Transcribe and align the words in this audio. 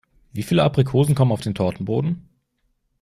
Wie 0.31 0.41
viele 0.41 0.63
Aprikosen 0.63 1.13
kommen 1.13 1.31
auf 1.31 1.41
den 1.41 1.53
Tortenboden? 1.53 2.27